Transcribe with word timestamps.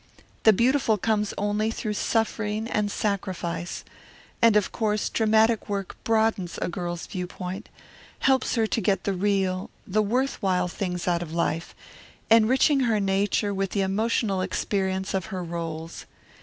The 0.45 0.51
beautiful 0.51 0.97
comes 0.97 1.31
only 1.37 1.69
through 1.69 1.93
suffering 1.93 2.67
and 2.67 2.89
sacrifice. 2.89 3.83
And 4.41 4.55
of 4.55 4.71
course 4.71 5.09
dramatic 5.09 5.69
work 5.69 5.95
broadens 6.03 6.57
a 6.59 6.69
girl's 6.69 7.05
viewpoint, 7.05 7.69
helps 8.21 8.55
her 8.55 8.65
to 8.65 8.81
get 8.81 9.03
the 9.03 9.13
real, 9.13 9.69
the 9.85 10.01
worthwhile 10.01 10.69
things 10.69 11.07
out 11.07 11.21
of 11.21 11.33
life, 11.35 11.75
enriching 12.31 12.79
her 12.79 12.99
nature 12.99 13.53
with 13.53 13.69
the 13.73 13.81
emotional 13.81 14.41
experience 14.41 15.13
of 15.13 15.25
her 15.25 15.43
roles. 15.43 16.07